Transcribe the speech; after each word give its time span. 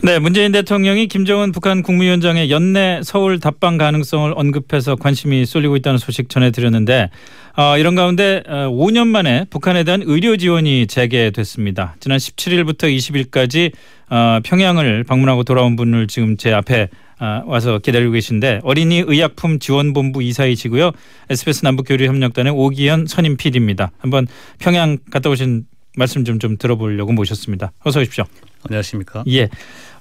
네, 0.00 0.20
문재인 0.20 0.52
대통령이 0.52 1.08
김정은 1.08 1.50
북한 1.50 1.82
국무위원장의 1.82 2.52
연내 2.52 3.00
서울 3.02 3.40
답방 3.40 3.78
가능성을 3.78 4.32
언급해서 4.36 4.94
관심이 4.94 5.44
쏠리고 5.44 5.74
있다는 5.74 5.98
소식 5.98 6.28
전해드렸는데 6.28 7.10
어, 7.56 7.76
이런 7.78 7.96
가운데 7.96 8.44
어, 8.46 8.68
5년 8.70 9.08
만에 9.08 9.44
북한에 9.50 9.82
대한 9.82 10.02
의료 10.06 10.36
지원이 10.36 10.86
재개됐습니다. 10.86 11.96
지난 11.98 12.18
17일부터 12.18 12.84
20일까지 12.84 13.72
어, 14.08 14.38
평양을 14.44 15.02
방문하고 15.02 15.42
돌아온 15.42 15.74
분을 15.74 16.06
지금 16.06 16.36
제 16.36 16.52
앞에 16.52 16.88
어, 17.18 17.42
와서 17.46 17.80
기다리고 17.80 18.12
계신데 18.12 18.60
어린이 18.62 19.02
의약품 19.04 19.58
지원본부 19.58 20.22
이사이시고요. 20.22 20.92
SBS 21.28 21.64
남북교류협력단의 21.64 22.52
오기현 22.54 23.06
선임 23.06 23.36
PD입니다. 23.36 23.90
한번 23.98 24.28
평양 24.60 24.98
갔다 25.10 25.28
오신 25.28 25.64
말씀 25.96 26.24
좀 26.24 26.38
좀 26.38 26.56
들어보려고 26.56 27.10
모셨습니다. 27.12 27.72
어서 27.84 27.98
오십시오. 27.98 28.24
안녕하십니까? 28.64 29.24
예. 29.28 29.48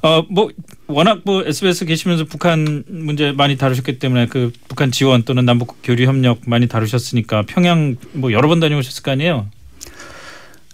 어 0.01 0.23
뭐 0.29 0.49
워낙 0.87 1.21
뭐 1.25 1.43
SBS 1.43 1.85
계시면서 1.85 2.25
북한 2.25 2.83
문제 2.87 3.31
많이 3.31 3.57
다루셨기 3.57 3.99
때문에 3.99 4.27
그 4.27 4.51
북한 4.67 4.91
지원 4.91 5.23
또는 5.23 5.45
남북 5.45 5.77
교류 5.83 6.05
협력 6.05 6.41
많이 6.45 6.67
다루셨으니까 6.67 7.43
평양 7.47 7.95
뭐 8.13 8.31
여러 8.31 8.47
번 8.47 8.59
다녀오셨을 8.59 9.03
거 9.03 9.11
아니에요? 9.11 9.47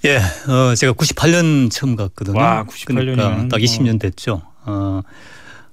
예, 0.06 0.18
어, 0.18 0.76
제가 0.76 0.94
98년 0.94 1.72
처음 1.72 1.96
갔거든요. 1.96 2.38
와, 2.38 2.64
98 2.64 2.96
년이면 3.06 3.16
그러니까 3.18 3.48
딱 3.48 3.58
20년 3.62 4.00
됐죠. 4.00 4.42
어, 4.66 5.02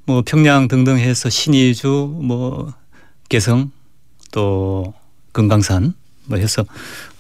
뭐 0.07 0.23
평양 0.25 0.69
등등 0.69 0.99
해서 0.99 1.29
신의주, 1.29 2.19
뭐 2.23 2.73
개성, 3.29 3.73
또 4.33 4.95
금강산 5.33 5.95
뭐 6.27 6.39
해서 6.39 6.65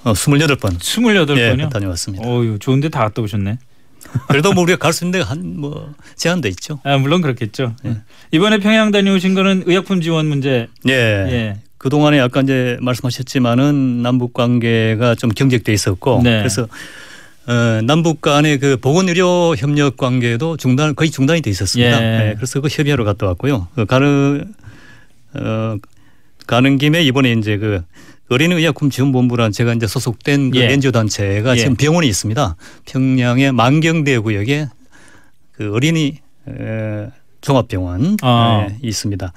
어, 0.04 0.12
28번 0.12 0.78
28번이요? 0.78 1.60
예, 1.64 1.68
다녀왔습니다. 1.68 2.24
어유 2.26 2.58
좋은데 2.60 2.88
다 2.88 3.00
갔다 3.00 3.20
오셨네. 3.22 3.58
그래도 4.28 4.52
뭐 4.52 4.62
우리가 4.62 4.78
갈 4.78 4.92
수 4.92 5.04
있는 5.04 5.18
데가 5.20 5.30
한 5.30 5.56
뭐 5.56 5.92
제한돼 6.16 6.48
있죠. 6.50 6.80
아 6.84 6.96
물론 6.98 7.20
그렇겠죠. 7.22 7.74
예. 7.84 7.96
이번에 8.32 8.58
평양 8.58 8.90
다녀오신 8.90 9.34
거는 9.34 9.64
의약품 9.66 10.00
지원 10.00 10.26
문제. 10.26 10.68
예. 10.88 10.92
예. 10.92 11.56
그 11.78 11.88
동안에 11.88 12.18
아까 12.20 12.40
이제 12.42 12.76
말씀하셨지만은 12.80 14.02
남북 14.02 14.32
관계가 14.34 15.14
좀 15.14 15.30
경직돼 15.30 15.72
있었고 15.72 16.20
네. 16.22 16.38
그래서 16.38 16.66
어, 17.46 17.80
남북 17.84 18.20
간의 18.20 18.58
그 18.58 18.76
보건 18.76 19.08
의료 19.08 19.54
협력 19.56 19.96
관계도 19.96 20.56
중단 20.58 20.94
거의 20.94 21.10
중단이 21.10 21.40
돼 21.40 21.50
있었습니다. 21.50 21.96
예. 21.96 22.18
네, 22.18 22.34
그래서 22.36 22.60
그 22.60 22.68
협의하러 22.70 23.04
갔다 23.04 23.26
왔고요. 23.26 23.68
그 23.74 23.86
가는 23.86 24.52
어, 25.34 25.76
가는 26.46 26.78
김에 26.78 27.02
이번에 27.02 27.32
이제 27.32 27.56
그 27.58 27.82
어린이의약품 28.30 28.90
지원본부란 28.90 29.50
제가 29.50 29.74
이제 29.74 29.86
소속된 29.86 30.52
그 30.52 30.58
예. 30.58 30.72
NGO 30.72 30.92
단체가 30.92 31.54
예. 31.54 31.58
지금 31.58 31.74
병원이 31.74 32.06
있습니다. 32.08 32.56
평양의 32.86 33.52
만경대 33.52 34.18
구역에 34.18 34.68
그 35.52 35.74
어린이 35.74 36.18
에, 36.48 37.08
종합병원 37.40 38.18
아. 38.22 38.68
에, 38.70 38.76
있습니다. 38.82 39.32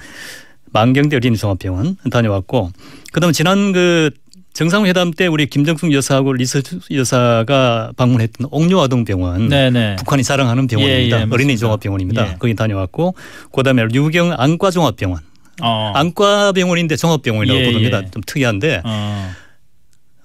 만경대 0.72 1.16
어린이 1.16 1.38
종합병원 1.38 1.98
다녀왔고 2.12 2.72
그다음 3.12 3.30
에 3.30 3.34
지난 3.34 3.72
그 3.72 4.12
정상회담 4.54 5.12
때 5.12 5.26
우리 5.26 5.48
김정숙 5.48 5.92
여사하고 5.92 6.34
리서 6.34 6.62
여사가 6.92 7.94
방문했던 7.98 8.48
옥류아동병원 8.52 9.50
네네. 9.50 9.96
북한이 9.98 10.24
자랑하는 10.24 10.68
병원입니다. 10.68 11.18
예, 11.18 11.22
예. 11.22 11.28
어린이 11.32 11.58
종합병원입니다. 11.58 12.34
예. 12.34 12.36
거기 12.38 12.54
다녀왔고 12.54 13.16
그다음에 13.52 13.86
류경 13.86 14.34
안과 14.38 14.70
종합병원 14.70 15.22
어. 15.62 15.92
안과 15.96 16.52
병원인데 16.52 16.96
종합병원이라고 16.96 17.60
예, 17.60 17.66
부릅니다. 17.66 18.02
예. 18.04 18.12
좀 18.12 18.22
특이한데 18.26 18.82
어. 18.84 19.32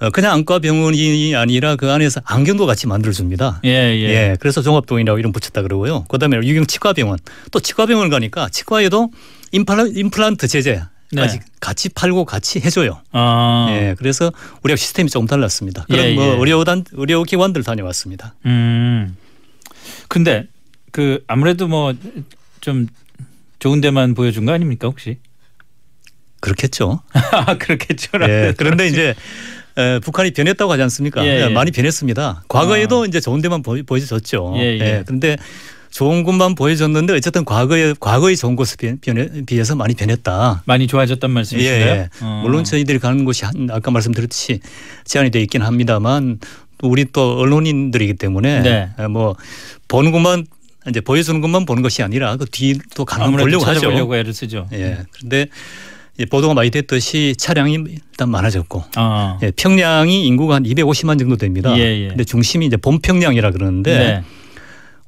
어, 0.01 0.11
그냥 0.11 0.33
안과 0.33 0.59
병원이 0.61 1.35
아니라 1.35 1.77
그 1.77 1.91
안에서 1.91 2.21
안경도 2.25 2.67
같이 2.67 2.87
만들어 2.87 3.13
줍니다. 3.13 3.61
예, 3.65 3.69
예. 3.71 4.03
예, 4.05 4.37
그래서 4.41 4.63
종합병원이라고 4.63 5.19
이름 5.19 5.33
붙였다 5.33 5.63
그러고요. 5.63 6.05
그다음에 6.05 6.37
유경 6.37 6.67
치과병원 6.67 7.19
또 7.51 7.61
치과병원 7.61 8.09
가니까 8.09 8.49
치과에도 8.49 9.11
임플란, 9.53 9.97
임플란트 9.97 10.47
제제 10.49 10.83
네. 11.11 11.23
까지 11.23 11.41
같이 11.61 11.89
팔고 11.89 12.27
같이 12.27 12.61
해줘요. 12.61 13.01
아. 13.13 13.67
예, 13.71 13.95
그래서 13.99 14.31
우리가 14.63 14.77
시스템이 14.77 15.11
조금 15.11 15.27
달랐습니다. 15.27 15.85
그런 15.89 16.05
예, 16.05 16.15
뭐 16.15 16.25
예. 16.25 16.29
의료단 16.39 16.85
의료기관들 16.93 17.63
다녀왔습니다. 17.65 18.35
음. 18.47 19.17
근데 20.09 20.47
그 20.93 21.23
아무래도 21.27 21.67
뭐 21.67 21.93
좀 22.61 22.87
좋은 23.59 23.81
데만 23.81 24.15
보여준 24.15 24.45
거 24.45 24.53
아닙니까 24.53 24.89
혹시? 24.89 25.19
그렇겠죠. 26.41 27.01
아 27.13 27.57
그렇겠죠. 27.59 28.11
예, 28.29 28.55
그런데 28.57 28.87
이제 28.87 29.15
에, 29.77 29.99
북한이 30.01 30.31
변했다고 30.33 30.71
하지 30.73 30.83
않습니까? 30.83 31.25
예, 31.25 31.29
예. 31.29 31.45
예, 31.45 31.49
많이 31.49 31.71
변했습니다. 31.71 32.45
과거에도 32.49 33.05
이제 33.07 33.21
좋은 33.21 33.41
데만 33.41 33.63
보여, 33.63 33.83
보여줬죠. 33.85 34.55
예, 34.57 34.79
예. 34.79 35.03
그런데 35.05 35.37
좋은 35.91 36.23
곳만 36.23 36.55
보여줬는데 36.55 37.15
어쨌든 37.15 37.45
과거에 37.45 37.95
과거의 37.99 38.37
좋은 38.37 38.55
곳에 38.57 38.77
비- 38.77 39.45
비해서 39.47 39.75
많이 39.75 39.95
변했다. 39.95 40.63
많이 40.67 40.87
좋아졌단 40.87 41.31
예, 41.31 41.35
말씀이신가요? 41.35 41.87
예. 41.87 42.09
어. 42.21 42.41
물론 42.45 42.63
저희들이 42.65 42.99
가는 43.01 43.25
곳이 43.25 43.45
한, 43.45 43.69
아까 43.73 43.91
말씀드렸듯이 43.91 44.61
제한이 45.05 45.31
돼 45.31 45.41
있긴 45.41 45.63
합니다만 45.63 46.39
또 46.79 46.89
우리 46.89 47.07
또 47.11 47.39
언론인들이기 47.39 48.15
때문에 48.15 48.61
네. 48.63 48.91
에, 48.99 49.07
뭐 49.09 49.35
보는 49.89 50.13
것만 50.13 50.47
이제 50.89 51.01
보여주는 51.01 51.41
것만 51.41 51.67
보는 51.67 51.83
것이 51.83 52.03
아니라 52.03 52.37
그 52.37 52.47
뒤도 52.47 53.05
가면 53.05 53.29
아무래도 53.29 53.45
보려고 53.45 53.65
하죠. 53.65 53.81
찾아보려고 53.81 54.17
애를 54.17 54.33
쓰죠. 54.33 54.69
예. 54.73 54.99
그런데 55.13 55.47
보도가 56.31 56.55
많이 56.55 56.71
됐듯이 56.71 57.35
차량이 57.39 57.75
일단 57.75 58.29
많아졌고 58.31 58.85
아. 58.97 59.39
예, 59.43 59.53
평양이 59.53 60.27
인구가 60.27 60.57
한 60.57 60.65
250만 60.65 61.19
정도 61.19 61.37
됩니다. 61.37 61.77
예, 61.79 62.05
예. 62.05 62.09
근데 62.09 62.25
중심이 62.25 62.67
이제 62.67 62.77
본평양이라 62.77 63.53
그러는데 63.53 63.99
네. 63.99 64.23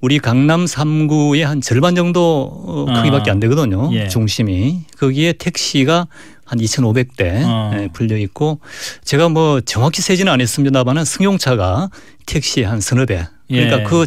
우리 0.01 0.19
강남 0.19 0.65
3구의 0.65 1.43
한 1.43 1.61
절반 1.61 1.95
정도 1.95 2.51
어, 2.67 2.87
아. 2.89 3.03
크기밖에 3.03 3.31
안 3.31 3.41
되거든요. 3.41 3.91
예. 3.93 4.09
중심이 4.09 4.83
거기에 4.99 5.33
택시가 5.33 6.07
한 6.45 6.59
2,500대 6.59 7.43
어. 7.45 7.73
예, 7.75 7.89
불려 7.93 8.17
있고 8.19 8.61
제가 9.05 9.29
뭐 9.29 9.61
정확히 9.61 10.03
세지는 10.03 10.33
않았습니다만은 10.33 11.05
승용차가 11.05 11.91
택시 12.27 12.63
한 12.63 12.81
서너 12.81 13.05
대. 13.07 13.27
그러니까 13.49 13.81
예. 13.81 13.83
그 13.85 14.07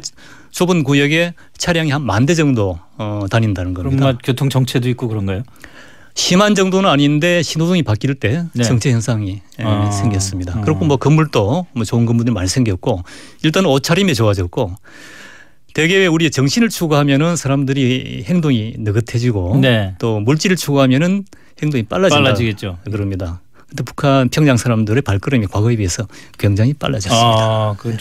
좁은 0.53 0.83
구역에 0.83 1.33
차량이 1.57 1.91
한 1.91 2.03
만 2.03 2.25
대 2.25 2.35
정도 2.35 2.79
어, 2.97 3.25
다닌다는 3.29 3.73
그럼 3.73 3.91
겁니다. 3.91 4.05
뭐 4.11 4.17
교통 4.23 4.49
정체도 4.49 4.87
있고 4.89 5.07
그런가요? 5.07 5.43
심한 6.15 6.53
정도는 6.53 6.87
아닌데 6.89 7.41
신호등이 7.41 7.81
바뀔 7.83 8.13
때 8.15 8.45
네. 8.53 8.63
정체 8.63 8.91
현상이 8.91 9.41
예, 9.59 9.63
아. 9.63 9.89
생겼습니다. 9.89 10.59
어. 10.59 10.61
그렇고 10.61 10.85
뭐 10.85 10.97
건물도 10.97 11.65
뭐 11.73 11.83
좋은 11.83 12.05
건물들이 12.05 12.33
많이 12.33 12.47
생겼고 12.47 13.01
일단 13.41 13.65
옷차림이 13.65 14.13
좋아졌고 14.13 14.75
대개 15.73 16.05
우리 16.05 16.29
정신을 16.29 16.69
추구하면은 16.69 17.35
사람들이 17.35 18.25
행동이 18.27 18.75
느긋해지고 18.77 19.57
네. 19.59 19.95
또 19.97 20.19
물질을 20.19 20.55
추구하면은 20.55 21.25
행동이 21.63 21.83
빨라진다 21.83 22.21
빨라지겠죠. 22.21 22.77
그럽니다. 22.85 23.41
근데 23.69 23.83
북한 23.83 24.29
평양 24.29 24.55
사람들의 24.55 25.01
발걸음이 25.01 25.47
과거에 25.47 25.75
비해서 25.77 26.07
굉장히 26.37 26.73
빨라졌습니다. 26.73 27.25
아, 27.25 27.75
그건 27.79 27.97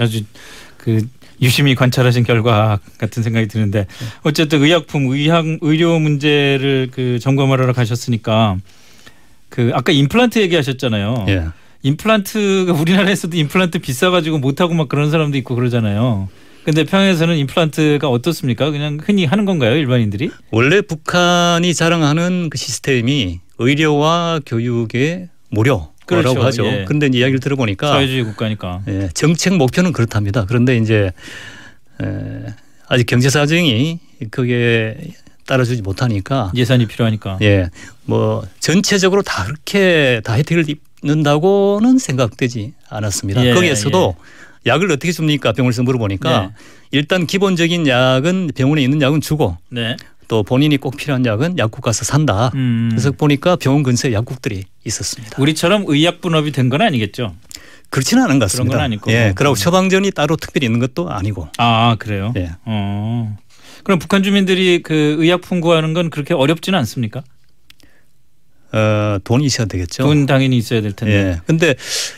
아주 0.00 0.24
그 0.76 1.06
유심히 1.40 1.74
관찰하신 1.74 2.24
결과 2.24 2.78
같은 2.98 3.22
생각이 3.22 3.48
드는데 3.48 3.86
어쨌든 4.22 4.62
의약품, 4.62 5.06
의학, 5.06 5.44
의료 5.60 5.98
문제를 5.98 6.88
그 6.92 7.18
점검하러 7.18 7.72
가셨으니까 7.72 8.56
그 9.48 9.70
아까 9.74 9.92
임플란트 9.92 10.38
얘기하셨잖아요. 10.40 11.26
예. 11.28 11.44
임플란트가 11.82 12.72
우리나라에서도 12.72 13.36
임플란트 13.36 13.80
비싸가지고 13.80 14.38
못하고 14.38 14.74
막 14.74 14.88
그런 14.88 15.10
사람도 15.10 15.36
있고 15.38 15.54
그러잖아요. 15.54 16.28
근데 16.64 16.84
평양에서는 16.84 17.36
임플란트가 17.38 18.08
어떻습니까? 18.08 18.70
그냥 18.70 18.98
흔히 19.02 19.24
하는 19.24 19.44
건가요, 19.44 19.74
일반인들이? 19.74 20.30
원래 20.52 20.80
북한이 20.80 21.74
자랑하는 21.74 22.50
그 22.50 22.58
시스템이 22.58 23.40
의료와 23.58 24.40
교육의 24.46 25.28
무료라고 25.50 25.91
그렇죠. 26.06 26.42
하죠. 26.42 26.66
예. 26.66 26.84
그런데 26.86 27.06
이제 27.06 27.18
이야기를 27.18 27.40
들어보니까 27.40 27.88
사회주의 27.88 28.24
국가니까. 28.24 28.82
예, 28.88 29.08
정책 29.14 29.54
목표는 29.56 29.92
그렇답니다. 29.92 30.44
그런데 30.46 30.76
이제 30.76 31.12
에, 32.02 32.06
아직 32.88 33.06
경제 33.06 33.30
사정이 33.30 33.98
그게 34.30 34.96
따라주지 35.46 35.82
못하니까 35.82 36.52
예산이 36.54 36.86
필요하니까. 36.86 37.38
예, 37.42 37.70
뭐 38.04 38.44
전체적으로 38.60 39.22
다 39.22 39.44
그렇게 39.44 40.20
다 40.24 40.34
혜택을 40.34 40.64
입는다고는 41.02 41.98
생각되지 41.98 42.74
않았습니다. 42.88 43.44
예, 43.44 43.54
거기에서도 43.54 44.16
약을 44.66 44.92
어떻게 44.92 45.10
줍니까? 45.10 45.52
병원에서 45.52 45.82
물어보니까 45.82 46.40
네. 46.40 46.48
일단 46.92 47.26
기본적인 47.26 47.88
약은 47.88 48.52
병원에 48.54 48.82
있는 48.82 49.02
약은 49.02 49.20
주고 49.20 49.56
네. 49.70 49.96
또 50.32 50.42
본인이 50.42 50.78
꼭 50.78 50.96
필요한 50.96 51.26
약은 51.26 51.58
약국 51.58 51.82
가서 51.82 52.06
산다. 52.06 52.50
음. 52.54 52.88
그래서 52.90 53.10
보니까 53.12 53.54
병원 53.56 53.82
근처에 53.82 54.14
약국들이 54.14 54.64
있었습니다. 54.82 55.36
우리처럼 55.42 55.84
의약 55.86 56.22
분업이 56.22 56.52
된 56.52 56.70
건 56.70 56.80
아니겠죠? 56.80 57.34
그렇지는 57.90 58.22
않은 58.22 58.38
것 58.38 58.46
같습니다. 58.46 58.70
그런 58.70 58.78
건 58.78 58.84
아닐 58.86 58.98
거고. 58.98 59.12
예, 59.12 59.34
그리고 59.36 59.54
처방전이 59.54 60.10
따로 60.12 60.36
특별히 60.36 60.64
있는 60.68 60.80
것도 60.80 61.10
아니고. 61.10 61.48
아 61.58 61.96
그래요? 61.98 62.32
예. 62.38 62.52
어. 62.64 63.36
그럼 63.84 63.98
북한 63.98 64.22
주민들이 64.22 64.80
그 64.82 65.16
의약품 65.18 65.60
구하는 65.60 65.92
건 65.92 66.08
그렇게 66.08 66.32
어렵지는 66.32 66.78
않습니까? 66.78 67.22
어, 68.72 69.18
돈이 69.24 69.44
있어야 69.44 69.66
되겠죠. 69.66 70.02
돈 70.04 70.24
당연히 70.24 70.56
있어야 70.56 70.80
될 70.80 70.92
텐데. 70.92 71.12
예. 71.14 71.40
근데 71.44 71.74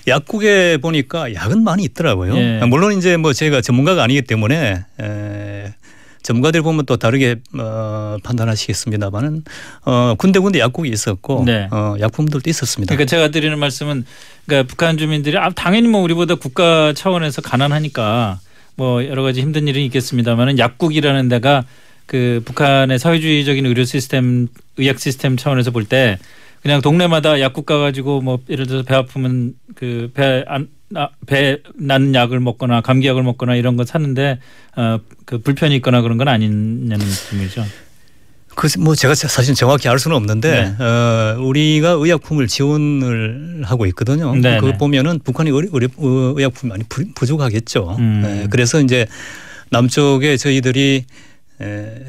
약국에 0.06 0.76
보니까 0.76 1.34
약은 1.34 1.64
많이 1.64 1.82
있더라고요. 1.82 2.36
예. 2.36 2.60
물론 2.66 2.96
이제 2.96 3.16
뭐 3.16 3.32
제가 3.32 3.60
전문가가 3.60 4.04
아니기 4.04 4.22
때문에 4.22 4.84
에, 5.00 5.74
전문가들 6.24 6.62
보면 6.62 6.86
또 6.86 6.96
다르게 6.96 7.36
어, 7.56 8.16
판단하시겠습니다만은 8.24 9.44
어, 9.84 10.14
군데군데 10.18 10.58
약국이 10.58 10.88
있었고 10.88 11.44
네. 11.44 11.68
어, 11.70 11.94
약품들도 12.00 12.48
있었습니다. 12.50 12.94
그러니까 12.94 13.08
제가 13.08 13.28
드리는 13.28 13.56
말씀은 13.58 14.04
그러니까 14.46 14.66
북한 14.68 14.96
주민들이 14.96 15.38
아, 15.38 15.50
당연히 15.50 15.86
뭐 15.86 16.00
우리보다 16.00 16.34
국가 16.34 16.92
차원에서 16.94 17.42
가난하니까 17.42 18.40
뭐 18.74 19.06
여러 19.06 19.22
가지 19.22 19.40
힘든 19.42 19.68
일은 19.68 19.82
있겠습니다만은 19.82 20.58
약국이라는 20.58 21.28
데가 21.28 21.64
그 22.06 22.42
북한의 22.44 22.98
사회주의적인 22.98 23.64
의료 23.66 23.84
시스템, 23.84 24.48
의학 24.78 24.98
시스템 24.98 25.36
차원에서 25.36 25.70
볼 25.70 25.84
때 25.84 26.18
그냥 26.62 26.80
동네마다 26.80 27.40
약국 27.40 27.66
가가지고 27.66 28.22
뭐 28.22 28.38
예를 28.48 28.66
들어서 28.66 28.84
배 28.84 28.94
아프면 28.94 29.52
그 29.74 30.10
그배안 30.14 30.68
배 31.26 31.58
나는 31.74 32.14
약을 32.14 32.40
먹거나 32.40 32.80
감기약을 32.80 33.22
먹거나 33.22 33.54
이런 33.56 33.76
거 33.76 33.84
사는데 33.84 34.38
어 34.76 34.98
그 35.26 35.38
불편이 35.38 35.74
있거나 35.76 36.02
그런 36.02 36.18
건 36.18 36.28
아니냐는 36.28 36.98
느낌이죠. 36.98 37.64
그뭐 38.56 38.94
제가 38.94 39.14
사실 39.14 39.54
정확히 39.54 39.88
알 39.88 39.98
수는 39.98 40.16
없는데 40.16 40.74
네. 40.78 40.84
어, 40.84 41.36
우리가 41.40 41.92
의약품을 41.92 42.46
지원을 42.46 43.62
하고 43.64 43.86
있거든요. 43.86 44.34
네, 44.36 44.56
그거 44.56 44.72
네. 44.72 44.78
보면은 44.78 45.18
북한이 45.20 45.50
의료, 45.50 45.68
어, 45.96 46.34
의약품이 46.36 46.68
많이 46.68 46.84
부- 46.90 47.10
부족하겠죠. 47.14 47.96
음. 47.98 48.20
네, 48.22 48.46
그래서 48.50 48.80
이제 48.82 49.06
남쪽에 49.70 50.36
저희들이 50.36 51.04
에, 51.62 52.04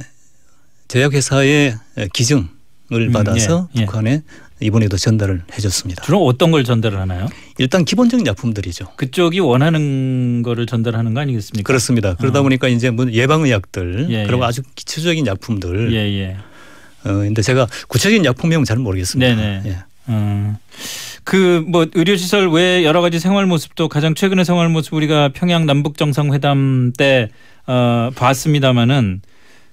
제약회사의 0.89 1.77
기증 2.13 2.49
을 2.93 3.07
음, 3.07 3.11
받아서 3.11 3.67
예, 3.75 3.81
예. 3.81 3.85
북한에 3.85 4.21
이번에도 4.59 4.95
전달을 4.95 5.41
해줬습니다. 5.53 6.03
주로 6.03 6.23
어떤 6.23 6.51
걸 6.51 6.63
전달을 6.63 6.99
하나요? 6.99 7.27
일단 7.57 7.83
기본적인 7.83 8.27
약품들이죠. 8.27 8.93
그쪽이 8.95 9.39
원하는 9.39 10.43
거를 10.43 10.67
전달하는 10.67 11.15
거 11.15 11.21
아니겠습니까? 11.21 11.65
그렇습니다. 11.65 12.13
그러다 12.13 12.39
어. 12.39 12.43
보니까 12.43 12.67
이제 12.67 12.91
뭐 12.91 13.11
예방의약들 13.11 14.07
예, 14.11 14.25
그리고 14.27 14.43
예. 14.43 14.47
아주 14.47 14.61
기초적인 14.75 15.25
약품들. 15.25 15.93
예, 15.93 15.97
예. 15.97 16.37
어, 17.05 17.13
근데 17.13 17.41
제가 17.41 17.67
구체적인 17.87 18.23
약품명은 18.23 18.65
잘 18.65 18.77
모르겠습니다. 18.77 19.35
네네. 19.35 19.61
예. 19.65 19.77
음. 20.09 20.55
그뭐 21.23 21.87
의료시설 21.95 22.51
외 22.51 22.85
여러 22.85 23.01
가지 23.01 23.19
생활 23.19 23.47
모습도 23.47 23.89
가장 23.89 24.13
최근의 24.13 24.45
생활 24.45 24.69
모습 24.69 24.93
우리가 24.93 25.29
평양 25.33 25.65
남북 25.65 25.97
정상회담 25.97 26.93
때 26.95 27.29
어, 27.65 28.11
봤습니다마는 28.15 29.21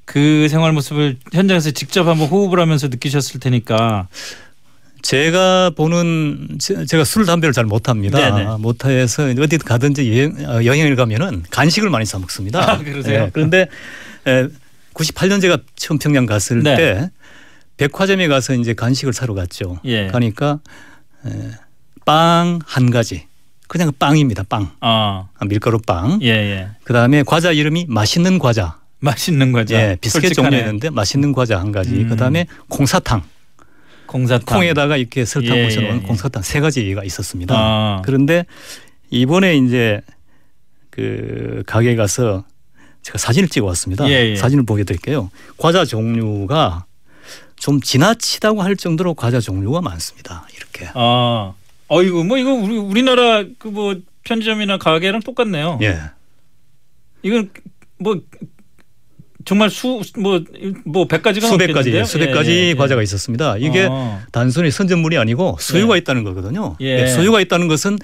그 0.04 0.48
생활 0.48 0.72
모습을 0.72 1.16
현장에서 1.32 1.70
직접 1.70 2.06
한번 2.08 2.28
호흡을 2.28 2.58
하면서 2.60 2.88
느끼셨을 2.88 3.40
테니까 3.40 4.08
제가 5.02 5.70
보는 5.70 6.58
제- 6.60 6.84
제가 6.86 7.04
술 7.04 7.26
담배를 7.26 7.52
잘 7.52 7.64
못합니다. 7.64 8.56
못해서 8.58 9.24
어디 9.40 9.58
가든지 9.58 10.08
여행, 10.12 10.36
어, 10.48 10.64
여행을 10.64 10.94
가면은 10.96 11.42
간식을 11.50 11.90
많이 11.90 12.04
사 12.06 12.18
먹습니다. 12.18 12.72
아, 12.72 12.78
그러세요? 12.78 13.24
예, 13.24 13.30
그런데 13.32 13.66
에, 14.26 14.46
98년 14.94 15.40
제가 15.40 15.58
처음 15.76 15.98
평양 15.98 16.26
갔을 16.26 16.62
네. 16.62 16.76
때 16.76 17.10
백화점에 17.78 18.28
가서 18.28 18.54
이제 18.54 18.74
간식을 18.74 19.12
사러 19.12 19.34
갔죠. 19.34 19.80
예. 19.86 20.06
가니까 20.08 20.60
빵 22.04 22.60
한 22.66 22.90
가지. 22.90 23.26
그냥 23.68 23.90
빵입니다. 23.98 24.42
빵. 24.48 24.70
아, 24.80 25.28
아, 25.38 25.44
밀가루 25.46 25.78
빵. 25.78 26.18
예, 26.22 26.28
예. 26.28 26.68
그다음에 26.84 27.22
과자 27.22 27.50
이름이 27.52 27.86
맛있는 27.88 28.38
과자. 28.38 28.78
맛있는 29.06 29.50
과자. 29.52 29.74
예, 29.74 29.96
비스켓. 30.00 30.32
종류였는데 30.32 30.90
맛있는 30.90 31.32
과자 31.32 31.58
한 31.58 31.72
가지. 31.72 31.90
음. 31.90 32.08
그다음에 32.08 32.46
콩사탕. 32.68 33.22
공사탕. 34.06 34.44
콩에다가 34.58 34.96
이렇게 34.96 35.24
설탕 35.24 35.56
예, 35.58 35.64
묻혀놓은 35.64 35.96
예, 35.98 36.02
예. 36.02 36.06
콩사탕 36.06 36.42
세 36.42 36.60
가지가 36.60 37.02
있었습니다. 37.04 37.54
아, 37.56 38.02
그런데 38.04 38.46
이번에 39.10 39.56
이제 39.56 40.00
그 40.90 41.62
가게 41.66 41.96
가서 41.96 42.44
제가 43.02 43.18
사진을 43.18 43.48
찍어 43.48 43.66
왔습니다. 43.66 44.08
예, 44.08 44.30
예. 44.30 44.36
사진을 44.36 44.64
보여드릴게요. 44.64 45.30
과자 45.56 45.84
종류가 45.84 46.84
좀 47.56 47.80
지나치다고 47.80 48.62
할 48.62 48.76
정도로 48.76 49.14
과자 49.14 49.40
종류가 49.40 49.80
많습니다. 49.80 50.46
이렇게. 50.56 50.90
아, 50.94 51.52
어이구 51.88 52.24
뭐 52.24 52.38
이거 52.38 52.52
우리 52.52 52.76
우리나라 52.76 53.42
그 53.58 53.68
뭐 53.68 53.96
편의점이나 54.24 54.78
가게랑 54.78 55.20
똑같네요. 55.22 55.80
예. 55.82 55.98
이건 57.24 57.50
뭐 57.98 58.20
정말 59.44 59.70
수뭐뭐백 59.70 61.22
가지가 61.22 61.46
수백 61.48 61.72
가지? 61.72 62.04
수백 62.04 62.30
예, 62.30 62.32
가지 62.32 62.50
예, 62.52 62.68
예. 62.70 62.74
과자가 62.74 63.02
있었습니다. 63.02 63.56
이게 63.58 63.86
어. 63.90 64.20
단순히 64.32 64.70
선전물이 64.70 65.18
아니고 65.18 65.56
수요가 65.60 65.94
예. 65.94 65.98
있다는 65.98 66.24
거거든요. 66.24 66.76
예. 66.80 67.02
예, 67.02 67.06
수요가 67.06 67.40
있다는 67.40 67.68
것은 67.68 67.98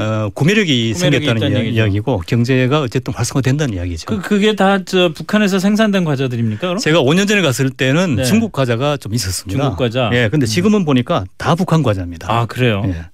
어, 0.00 0.28
구매력이, 0.32 0.92
구매력이 0.92 1.26
생겼다는 1.26 1.56
이야-. 1.66 1.84
이야 1.84 1.88
기고 1.88 2.22
경제가 2.24 2.82
어쨌든 2.82 3.12
활성화된다는 3.14 3.74
이야기죠. 3.74 4.06
그 4.06 4.20
그게 4.20 4.54
다 4.54 4.78
저 4.86 5.12
북한에서 5.12 5.58
생산된 5.58 6.04
과자들입니까? 6.04 6.60
그럼? 6.60 6.78
제가 6.78 7.02
5년 7.02 7.26
전에 7.26 7.42
갔을 7.42 7.68
때는 7.70 8.14
네. 8.16 8.24
중국 8.24 8.52
과자가 8.52 8.96
좀 8.96 9.12
있었습니다. 9.12 9.60
중국 9.60 9.76
과자? 9.76 10.08
예, 10.12 10.28
근데 10.30 10.46
지금은 10.46 10.84
보니까 10.84 11.24
다 11.36 11.56
북한 11.56 11.82
과자입니다. 11.82 12.32
아 12.32 12.46
그래요. 12.46 12.82
예. 12.86 13.06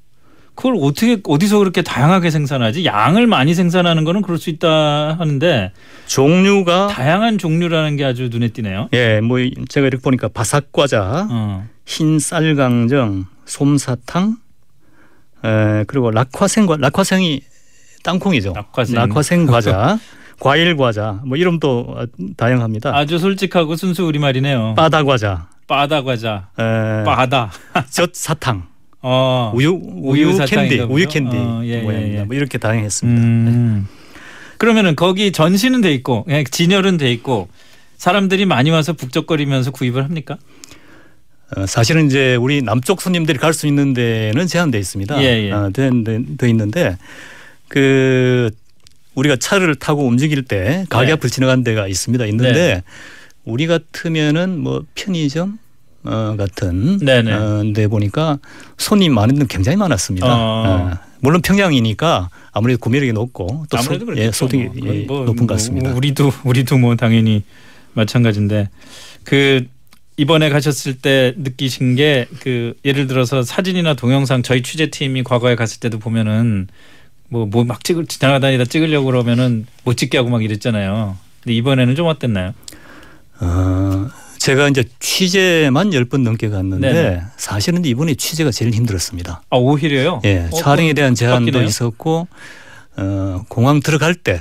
그걸 0.54 0.76
어떻게 0.80 1.18
어디서 1.24 1.58
그렇게 1.58 1.82
다양하게 1.82 2.30
생산하지? 2.30 2.84
양을 2.84 3.26
많이 3.26 3.54
생산하는 3.54 4.04
거는 4.04 4.22
그럴 4.22 4.38
수 4.38 4.50
있다 4.50 4.68
하는데 5.18 5.72
종류가 6.06 6.88
다양한 6.88 7.38
종류라는 7.38 7.96
게 7.96 8.04
아주 8.04 8.28
눈에 8.30 8.48
띄네요. 8.48 8.88
예, 8.92 9.20
뭐 9.20 9.38
제가 9.68 9.86
이렇게 9.86 10.00
보니까 10.02 10.28
바삭 10.28 10.70
과자, 10.72 11.26
어. 11.30 11.66
흰 11.84 12.18
쌀강정, 12.18 13.26
솜사탕, 13.46 14.36
에, 15.44 15.84
그리고 15.86 16.10
낙화생 16.10 16.66
과 16.66 16.76
낙화생이 16.76 17.40
땅콩이죠. 18.04 18.52
낙화생. 18.54 19.46
과자, 19.46 19.98
과일 20.38 20.76
과자, 20.76 21.20
뭐 21.24 21.36
이름도 21.36 22.06
다양합니다. 22.36 22.96
아주 22.96 23.18
솔직하고 23.18 23.76
순수 23.76 24.04
우리 24.04 24.18
말이네요. 24.18 24.74
바다 24.76 25.02
과자, 25.02 25.48
바다 25.66 26.02
과자. 26.02 26.48
에, 26.58 27.02
바다. 27.04 27.50
젖 27.90 28.14
사탕, 28.14 28.66
어. 29.06 29.52
우유 29.54 29.70
우유 29.70 30.28
우유 30.30 30.38
캔디, 30.46 30.80
우유? 30.80 31.06
캔디 31.06 31.36
어, 31.36 31.60
예, 31.64 31.68
예, 31.68 31.80
모양입니다. 31.82 32.20
예. 32.20 32.24
뭐 32.24 32.34
이렇게 32.34 32.56
다양했습니다. 32.56 33.22
음. 33.22 33.86
그러면은 34.56 34.96
거기 34.96 35.30
전시는 35.30 35.82
돼 35.82 35.92
있고 35.92 36.24
그냥 36.24 36.42
진열은 36.50 36.96
돼 36.96 37.12
있고 37.12 37.48
사람들이 37.98 38.46
많이 38.46 38.70
와서 38.70 38.94
북적거리면서 38.94 39.72
구입을 39.72 40.04
합니까? 40.04 40.38
어, 41.54 41.66
사실은 41.66 42.06
이제 42.06 42.34
우리 42.36 42.62
남쪽 42.62 43.02
손님들이 43.02 43.38
갈 43.38 43.52
수 43.52 43.66
있는 43.66 43.92
데는 43.92 44.46
제한돼 44.46 44.78
있습니다. 44.78 45.22
예, 45.22 45.48
예. 45.48 45.52
어, 45.52 45.70
돼, 45.70 45.90
돼, 46.02 46.20
돼 46.38 46.48
있는데 46.48 46.96
그 47.68 48.50
우리가 49.14 49.36
차를 49.36 49.74
타고 49.74 50.06
움직일 50.06 50.42
때 50.44 50.86
가게 50.88 51.08
네. 51.08 51.12
앞을 51.12 51.28
지나간 51.28 51.62
데가 51.62 51.88
있습니다. 51.88 52.24
있는데 52.26 52.52
네. 52.52 52.82
우리 53.44 53.66
같으면은 53.66 54.58
뭐 54.58 54.82
편의점 54.94 55.58
어, 56.04 56.34
같은 56.36 56.98
네네. 56.98 57.32
어, 57.32 57.62
데 57.74 57.86
보니까 57.88 58.38
손님 58.78 59.14
많은 59.14 59.46
굉장히 59.48 59.76
많았습니다. 59.76 60.26
어. 60.26 60.64
어, 60.66 60.98
물론 61.20 61.40
평양이니까 61.42 62.28
아무래도 62.52 62.78
구매력이 62.80 63.12
높고 63.12 63.64
또 63.70 63.78
아무래도 63.78 64.06
소. 64.06 64.16
예, 64.16 64.30
소득이 64.30 64.64
뭐. 64.64 64.94
예, 64.94 65.04
뭐, 65.06 65.20
높은 65.20 65.36
뭐, 65.36 65.46
것 65.46 65.54
같습니다. 65.54 65.92
우리도 65.94 66.32
우리도 66.44 66.76
뭐 66.78 66.94
당연히 66.96 67.42
마찬가지인데 67.94 68.68
그 69.24 69.66
이번에 70.16 70.48
가셨을 70.50 70.94
때 70.98 71.34
느끼신 71.36 71.96
게 71.96 72.26
그 72.40 72.74
예를 72.84 73.06
들어서 73.06 73.42
사진이나 73.42 73.94
동영상 73.94 74.42
저희 74.42 74.62
취재팀이 74.62 75.22
과거에 75.24 75.56
갔을 75.56 75.80
때도 75.80 75.98
보면은 75.98 76.68
뭐 77.30 77.46
뭐 77.46 77.64
막 77.64 77.82
찍을 77.82 78.06
지나가다니다 78.06 78.64
찍으려고 78.66 79.06
그러면은 79.06 79.66
못 79.84 79.96
찍게 79.96 80.18
하고 80.18 80.28
막 80.30 80.44
이랬잖아요. 80.44 81.16
근데 81.42 81.54
이번에는 81.56 81.94
좀 81.96 82.06
어땠나요? 82.06 82.52
어, 83.40 84.08
제가 84.44 84.68
이제 84.68 84.84
취재만 85.00 85.94
열번 85.94 86.22
넘게 86.22 86.50
갔는데 86.50 86.92
네네. 86.92 87.22
사실은 87.38 87.82
이번에 87.86 88.12
취재가 88.14 88.50
제일 88.50 88.74
힘들었습니다. 88.74 89.40
아 89.48 89.56
오히려요? 89.56 90.20
예, 90.26 90.48
어, 90.52 90.54
촬영에 90.54 90.92
대한 90.92 91.14
제한도 91.14 91.46
바뀌네요. 91.46 91.66
있었고 91.66 92.28
어, 92.96 93.44
공항 93.48 93.80
들어갈 93.80 94.14
때 94.14 94.40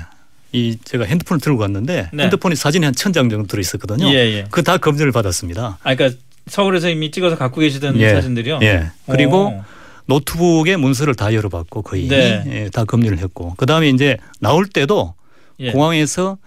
이 0.56 0.78
제가 0.84 1.06
핸드폰을 1.06 1.40
들고 1.42 1.58
갔는데 1.58 2.10
네. 2.14 2.24
핸드폰에 2.26 2.54
사진이 2.54 2.86
한 2.86 2.94
천 2.94 3.12
장 3.14 3.28
정도 3.28 3.48
들어 3.48 3.60
있었거든요. 3.62 4.06
예 4.10 4.18
예. 4.18 4.46
그 4.52 4.62
다 4.62 4.78
검증을 4.78 5.12
받았습니다. 5.12 5.80
아 5.82 5.96
그러니까 5.96 6.20
서울에서 6.48 6.90
이미 6.90 7.10
찍어서 7.10 7.38
갖고 7.40 7.62
계시던 7.62 7.98
예. 8.00 8.10
사진들이요. 8.14 8.60
예. 8.62 8.92
그리고 9.10 9.48
오. 9.48 9.64
노트북의 10.06 10.78
문서를 10.78 11.16
다 11.16 11.34
열어봤고 11.34 11.82
거의 11.82 12.08
네. 12.08 12.44
예, 12.48 12.70
다 12.70 12.84
검열을 12.84 13.18
했고 13.20 13.56
그 13.58 13.66
다음에 13.66 13.88
이제 13.90 14.18
나올 14.42 14.68
때도 14.68 15.16
예. 15.60 15.72
공항에서 15.72 16.38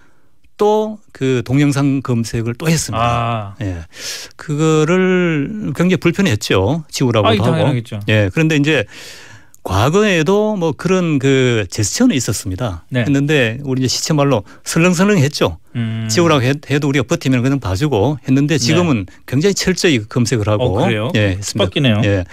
또 0.57 0.99
그 1.17 1.41
동영상 1.47 2.03
검색을 2.03 2.57
또 2.59 2.69
했습니다. 2.69 3.03
아, 3.03 3.55
예. 3.65 3.79
그거를 4.37 5.73
굉장히 5.75 5.97
불편했죠. 5.97 6.85
지우라고 6.91 7.27
아, 7.27 7.31
하고. 7.31 7.43
당연하겠죠. 7.43 8.01
예. 8.09 8.29
그런데 8.35 8.57
이제 8.57 8.85
과거에도 9.77 10.55
뭐 10.55 10.71
그런 10.71 11.19
그 11.19 11.67
제스처는 11.71 12.15
있었습니다. 12.15 12.85
네. 12.89 13.01
했는데 13.01 13.59
우리 13.65 13.81
이제 13.83 13.89
시체 13.89 14.15
말로 14.15 14.45
설렁설렁했죠. 14.63 15.59
음. 15.75 16.07
지우라고 16.09 16.43
해- 16.45 16.55
해도 16.71 16.87
우리가 16.89 17.05
버티면 17.09 17.43
그냥 17.43 17.59
봐주고 17.59 18.19
했는데 18.29 18.59
지금은 18.59 19.07
굉장히 19.27 19.55
철저히 19.55 19.99
검색을 20.09 20.49
하고 20.49 20.79
네. 20.79 20.85
어, 20.85 20.87
그래요? 20.87 21.13
예, 21.17 21.21
했습니다. 21.39 21.65
뜻밖이네요. 21.65 22.01
예. 22.05 22.25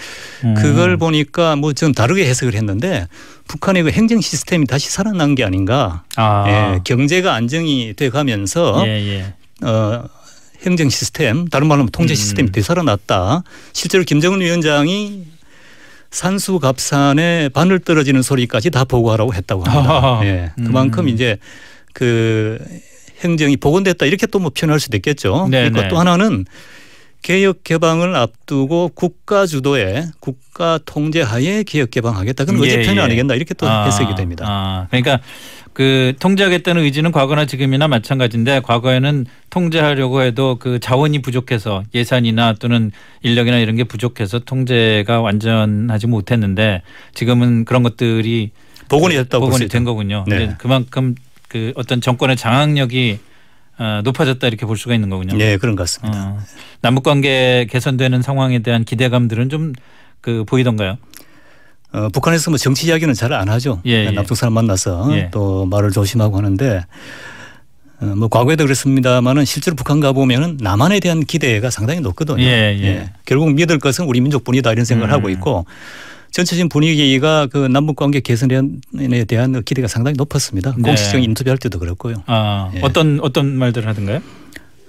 음. 0.43 0.53
그걸 0.53 0.97
보니까 0.97 1.55
뭐 1.55 1.73
좀 1.73 1.91
다르게 1.91 2.23
해석을 2.27 2.53
했는데 2.53 3.07
북한의 3.47 3.81
그 3.83 3.89
행정 3.89 4.21
시스템이 4.21 4.67
다시 4.67 4.91
살아난 4.91 5.33
게 5.33 5.43
아닌가. 5.43 6.03
아. 6.15 6.45
예, 6.75 6.79
경제가 6.83 7.33
안정이 7.33 7.93
돼 7.95 8.11
가면서 8.11 8.83
예, 8.85 8.91
예. 9.61 9.65
어, 9.67 10.03
행정 10.67 10.87
시스템, 10.89 11.47
다른 11.47 11.67
말로 11.67 11.87
통제 11.91 12.13
음. 12.13 12.15
시스템이 12.15 12.51
되살아났다. 12.51 13.41
실제로 13.73 14.03
김정은 14.03 14.39
위원장이 14.39 15.32
산수갑산에 16.13 17.49
바늘 17.49 17.79
떨어지는 17.79 18.21
소리까지 18.21 18.69
다 18.69 18.83
보고하라고 18.83 19.33
했다고 19.33 19.63
합니다. 19.63 20.19
예, 20.23 20.51
음. 20.59 20.65
그만큼 20.65 21.09
이제 21.09 21.37
그 21.93 22.59
행정이 23.23 23.57
복원됐다 23.57 24.05
이렇게 24.05 24.27
또 24.27 24.39
뭐 24.39 24.51
표현할 24.51 24.79
수도 24.79 24.95
있겠죠. 24.97 25.47
네, 25.49 25.63
그리고 25.63 25.81
네. 25.81 25.87
또 25.87 25.97
하나는 25.97 26.45
개혁 27.23 27.63
개방을 27.63 28.15
앞두고 28.15 28.91
국가 28.93 29.45
주도의 29.45 30.09
국가 30.19 30.77
통제 30.85 31.21
하에 31.21 31.63
개혁 31.63 31.89
개방하겠다. 31.89 32.43
의지 32.47 32.75
예, 32.75 32.81
표현 32.83 32.97
예. 32.97 33.01
아니겠나 33.01 33.33
이렇게 33.33 33.53
또 33.53 33.67
아, 33.67 33.85
해석이 33.85 34.13
됩니다. 34.15 34.45
아, 34.47 34.87
그러니까 34.91 35.19
그 35.71 36.13
통제하겠다는 36.19 36.83
의지는 36.83 37.11
과거나 37.11 37.45
지금이나 37.45 37.87
마찬가지인데 37.87 38.59
과거에는 38.59 39.25
통제하려고 39.49 40.21
해도 40.21 40.57
그 40.59 40.79
자원이 40.79 41.21
부족해서 41.21 41.83
예산이나 41.95 42.55
또는 42.59 42.91
인력이나 43.23 43.57
이런 43.57 43.77
게 43.77 43.85
부족해서 43.85 44.39
통제가 44.39 45.21
완전하지 45.21 46.07
못했는데 46.07 46.81
지금은 47.15 47.63
그런 47.63 47.83
것들이 47.83 48.51
복원이 48.89 49.15
됐다고 49.15 49.45
복원이. 49.45 49.69
된 49.69 49.85
거군요. 49.85 50.25
네. 50.27 50.55
그만큼 50.59 51.15
그 51.47 51.71
어떤 51.75 52.01
정권의 52.01 52.35
장악력이 52.35 53.17
어, 53.17 53.32
높아졌다 54.03 54.45
이렇게 54.47 54.65
볼 54.65 54.77
수가 54.77 54.95
있는 54.95 55.09
거군요. 55.09 55.37
네, 55.37 55.57
그런 55.57 55.75
것 55.75 55.83
같습니다. 55.83 56.27
어, 56.27 56.39
남북 56.81 57.03
관계 57.03 57.67
개선되는 57.69 58.21
상황에 58.21 58.59
대한 58.59 58.83
기대감들은 58.83 59.49
좀 59.49 59.73
그 60.23 60.45
보이던가요? 60.45 60.97
어, 61.91 62.07
북한에서 62.09 62.49
뭐 62.49 62.57
정치 62.57 62.87
이야기는 62.87 63.13
잘 63.13 63.33
안 63.33 63.49
하죠. 63.49 63.81
예, 63.85 64.05
예. 64.05 64.11
남쪽 64.11 64.35
사람 64.35 64.53
만나서 64.53 65.09
예. 65.15 65.29
또 65.31 65.65
말을 65.65 65.91
조심하고 65.91 66.37
하는데 66.37 66.85
어, 67.99 68.05
뭐 68.05 68.29
과거에도 68.29 68.63
그랬습니다만은 68.63 69.43
실제로 69.43 69.75
북한 69.75 69.99
가 69.99 70.13
보면은 70.13 70.57
남한에 70.61 71.01
대한 71.01 71.25
기대가 71.25 71.69
상당히 71.69 71.99
높거든요. 71.99 72.41
예, 72.41 72.79
예. 72.81 73.09
결국 73.25 73.53
믿을 73.53 73.79
것은 73.79 74.05
우리 74.05 74.21
민족뿐이다 74.21 74.71
이런 74.71 74.85
생각을 74.85 75.13
음. 75.13 75.13
하고 75.13 75.29
있고 75.29 75.65
전체적인 76.33 76.67
분위기가 76.67 77.45
그 77.45 77.59
남북 77.67 77.95
관계 77.95 78.19
개선에 78.19 78.59
대한 79.27 79.63
기대가 79.63 79.87
상당히 79.87 80.17
높았습니다. 80.17 80.73
네. 80.75 80.81
공식적인 80.81 81.23
인터뷰할 81.23 81.59
때도 81.59 81.77
그렇고요. 81.77 82.23
아, 82.25 82.71
예. 82.75 82.79
어떤 82.81 83.19
어떤 83.21 83.55
말들을 83.55 83.87
하던가요? 83.87 84.19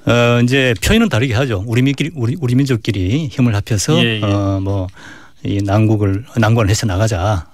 어 0.06 0.40
이제 0.42 0.74
표현은 0.82 1.10
다르게 1.10 1.34
하죠. 1.34 1.62
우리 1.66 1.82
민끼리 1.82 2.12
우리 2.14 2.34
우리 2.40 2.54
민족끼리 2.54 3.28
힘을 3.28 3.54
합해서 3.54 4.02
예, 4.02 4.20
예. 4.20 4.22
어 4.22 4.60
뭐이 4.60 5.60
난국을 5.62 6.24
난관을 6.38 6.70
해서 6.70 6.86
나가자. 6.86 7.46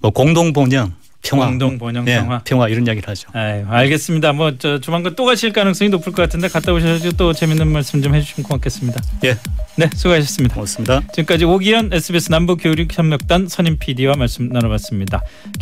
뭐 0.00 0.10
공동 0.10 0.54
번영, 0.54 0.94
평화, 1.24 1.46
공동 1.46 1.78
번영 1.78 2.06
예, 2.06 2.16
평화. 2.16 2.40
평화 2.44 2.68
이런 2.68 2.86
이야기를 2.86 3.08
하죠. 3.08 3.28
아유, 3.32 3.64
알겠습니다. 3.68 4.32
뭐저 4.32 4.80
조만간 4.80 5.14
또 5.16 5.24
가실 5.24 5.52
가능성이 5.52 5.88
높을 5.88 6.12
것 6.12 6.22
같은데 6.22 6.48
갔다 6.48 6.72
오셔서 6.72 7.12
또 7.12 7.32
재밌는 7.32 7.66
말씀 7.68 8.02
좀 8.02 8.14
해주시면 8.14 8.46
고맙겠습니다. 8.46 9.00
예, 9.24 9.36
네, 9.76 9.88
수고하셨습니다. 9.94 10.54
고맙습니다. 10.54 11.00
지금까지 11.12 11.44
오기현 11.44 11.92
SBS 11.92 12.30
남북교육협력단 12.30 13.48
선임 13.48 13.78
PD와 13.78 14.16
말씀 14.16 14.48
나눠봤습니다. 14.50 15.22